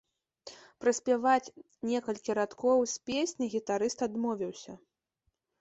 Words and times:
Праспяваць 0.85 1.53
некалькі 1.89 2.31
радкоў 2.39 2.77
з 2.95 3.05
песні 3.11 3.45
гітарыст 3.57 3.97
адмовіўся. 4.07 4.71